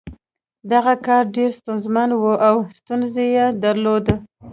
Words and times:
دغه 0.71 0.93
کار 1.05 1.23
ډېر 1.35 1.49
ستونزمن 1.59 2.09
و 2.15 2.21
او 2.47 2.55
ستونزې 2.79 3.25
یې 3.35 3.45
درلودې 3.63 4.15